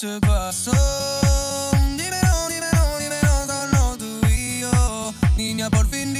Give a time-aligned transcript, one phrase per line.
[0.00, 0.72] se pasó.
[1.74, 4.18] Un dinero, dinero, dinero, solo tú.
[5.36, 6.14] Niña, por fin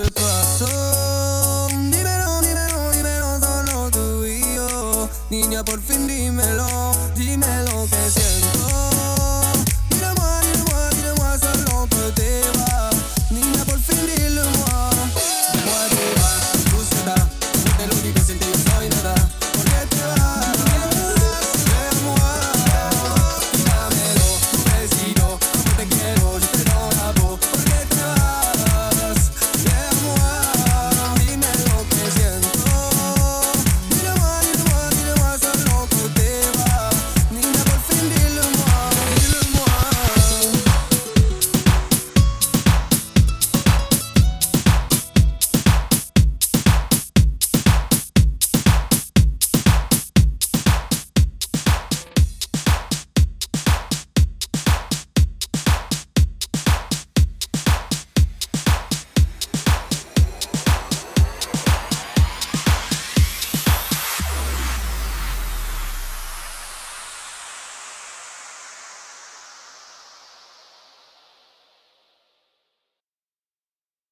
[0.00, 1.68] pasó?
[1.68, 5.08] Dímelo, dímelo, dímelo todo lo tuyo.
[5.30, 6.73] Niña, por fin dímelo.